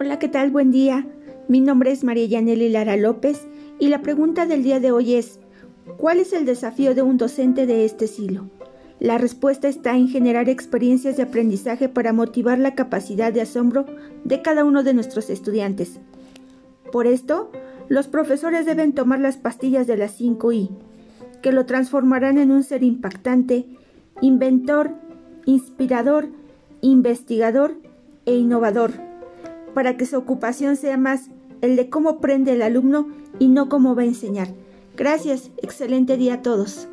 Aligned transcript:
Hola, 0.00 0.18
¿qué 0.18 0.26
tal? 0.26 0.50
Buen 0.50 0.72
día. 0.72 1.06
Mi 1.46 1.60
nombre 1.60 1.92
es 1.92 2.02
María 2.02 2.26
Yaneli 2.26 2.68
Lara 2.68 2.96
López 2.96 3.46
y 3.78 3.88
la 3.88 4.02
pregunta 4.02 4.44
del 4.44 4.64
día 4.64 4.80
de 4.80 4.90
hoy 4.90 5.14
es, 5.14 5.38
¿cuál 5.98 6.18
es 6.18 6.32
el 6.32 6.44
desafío 6.44 6.96
de 6.96 7.02
un 7.02 7.16
docente 7.16 7.64
de 7.64 7.84
este 7.84 8.08
siglo? 8.08 8.50
La 8.98 9.18
respuesta 9.18 9.68
está 9.68 9.96
en 9.96 10.08
generar 10.08 10.48
experiencias 10.48 11.16
de 11.16 11.22
aprendizaje 11.22 11.88
para 11.88 12.12
motivar 12.12 12.58
la 12.58 12.74
capacidad 12.74 13.32
de 13.32 13.42
asombro 13.42 13.86
de 14.24 14.42
cada 14.42 14.64
uno 14.64 14.82
de 14.82 14.94
nuestros 14.94 15.30
estudiantes. 15.30 16.00
Por 16.90 17.06
esto, 17.06 17.52
los 17.88 18.08
profesores 18.08 18.66
deben 18.66 18.94
tomar 18.94 19.20
las 19.20 19.36
pastillas 19.36 19.86
de 19.86 19.96
las 19.96 20.20
5I, 20.20 20.70
que 21.40 21.52
lo 21.52 21.66
transformarán 21.66 22.38
en 22.38 22.50
un 22.50 22.64
ser 22.64 22.82
impactante, 22.82 23.66
inventor, 24.20 24.90
inspirador, 25.44 26.30
investigador 26.80 27.76
e 28.26 28.34
innovador 28.34 29.13
para 29.74 29.96
que 29.96 30.06
su 30.06 30.16
ocupación 30.16 30.76
sea 30.76 30.96
más 30.96 31.30
el 31.60 31.76
de 31.76 31.90
cómo 31.90 32.20
prende 32.20 32.52
el 32.52 32.62
alumno 32.62 33.08
y 33.38 33.48
no 33.48 33.68
cómo 33.68 33.94
va 33.94 34.02
a 34.02 34.06
enseñar. 34.06 34.48
Gracias, 34.96 35.50
excelente 35.62 36.16
día 36.16 36.34
a 36.34 36.42
todos. 36.42 36.88